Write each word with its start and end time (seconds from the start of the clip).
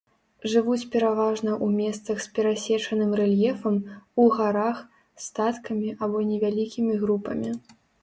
Жывуць 0.51 0.85
пераважна 0.95 1.51
ў 1.65 1.81
месцах 1.81 2.17
з 2.25 2.31
перасечаным 2.39 3.11
рэльефам, 3.21 3.75
у 4.25 4.27
гарах, 4.41 4.83
статкамі 5.29 5.89
або 6.05 6.27
невялікімі 6.35 6.93
групамі. 7.07 7.59